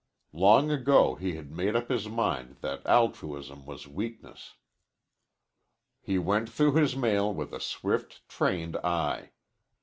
Long 0.33 0.71
ago 0.71 1.13
he 1.13 1.35
had 1.35 1.51
made 1.51 1.75
up 1.75 1.87
his 1.89 2.09
mind 2.09 2.55
that 2.61 2.83
altruism 2.87 3.67
was 3.67 3.87
weakness. 3.87 4.55
He 6.01 6.17
went 6.17 6.49
through 6.49 6.73
his 6.73 6.95
mail 6.95 7.31
with 7.31 7.53
a 7.53 7.59
swift, 7.59 8.27
trained 8.27 8.77
eye. 8.77 9.33